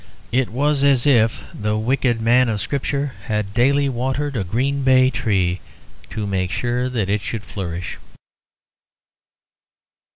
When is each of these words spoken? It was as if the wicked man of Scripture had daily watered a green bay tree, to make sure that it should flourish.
It 0.31 0.49
was 0.49 0.83
as 0.83 1.05
if 1.05 1.43
the 1.53 1.77
wicked 1.77 2.19
man 2.21 2.49
of 2.49 2.59
Scripture 2.59 3.13
had 3.25 3.53
daily 3.53 3.87
watered 3.87 4.35
a 4.35 4.43
green 4.43 4.81
bay 4.81 5.11
tree, 5.11 5.59
to 6.09 6.25
make 6.25 6.49
sure 6.49 6.89
that 6.89 7.07
it 7.07 7.21
should 7.21 7.43
flourish. 7.43 7.99